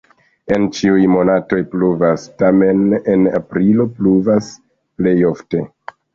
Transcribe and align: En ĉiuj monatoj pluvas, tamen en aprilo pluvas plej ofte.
En 0.53 0.63
ĉiuj 0.77 1.03
monatoj 1.15 1.59
pluvas, 1.73 2.23
tamen 2.43 2.81
en 3.17 3.27
aprilo 3.41 3.87
pluvas 4.01 4.51
plej 4.99 5.17
ofte. 5.33 5.65